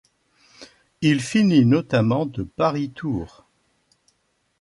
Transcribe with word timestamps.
Il 1.03 1.21
finit 1.21 1.63
notamment 1.63 2.25
de 2.25 2.41
Paris-Tours. 2.41 3.45